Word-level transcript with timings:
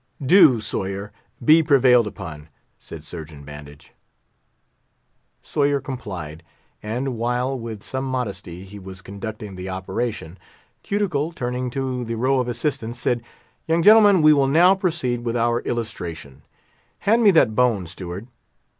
"Do, 0.25 0.59
Sawyer; 0.59 1.11
be 1.45 1.61
prevailed 1.61 2.07
upon," 2.07 2.49
said 2.79 3.03
Surgeon 3.03 3.43
Bandage. 3.43 3.93
Sawyer 5.43 5.79
complied; 5.79 6.41
and 6.81 7.17
while, 7.19 7.55
with 7.59 7.83
some 7.83 8.05
modesty 8.05 8.65
he 8.65 8.79
was 8.79 9.03
conducting 9.03 9.55
the 9.55 9.69
operation, 9.69 10.39
Cuticle, 10.81 11.31
turning 11.33 11.69
to 11.69 12.03
the 12.03 12.15
row 12.15 12.39
of 12.39 12.47
assistants 12.47 12.97
said, 12.97 13.21
"Young 13.67 13.83
gentlemen, 13.83 14.23
we 14.23 14.33
will 14.33 14.47
now 14.47 14.73
proceed 14.73 15.23
with 15.23 15.37
our 15.37 15.61
Illustration. 15.61 16.41
Hand 17.01 17.21
me 17.21 17.29
that 17.29 17.53
bone, 17.55 17.85
Steward." 17.85 18.25